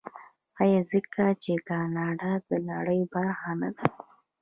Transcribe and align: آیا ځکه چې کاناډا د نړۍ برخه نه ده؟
آیا 0.61 0.79
ځکه 0.91 1.23
چې 1.43 1.53
کاناډا 1.69 2.31
د 2.47 2.49
نړۍ 2.69 3.01
برخه 3.13 3.51
نه 3.61 3.69
ده؟ 3.75 3.85